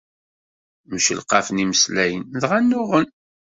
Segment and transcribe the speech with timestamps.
[0.93, 3.07] Mcelqafen imeslayen, dɣa nnuɣen.